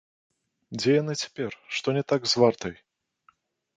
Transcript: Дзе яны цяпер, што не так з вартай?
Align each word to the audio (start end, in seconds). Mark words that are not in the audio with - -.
Дзе 0.77 0.91
яны 1.01 1.13
цяпер, 1.25 1.51
што 1.81 1.87
не 1.99 2.03
так 2.13 2.21
з 2.33 2.43
вартай? 2.45 2.75